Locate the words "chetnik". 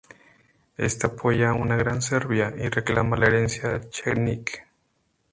3.91-4.63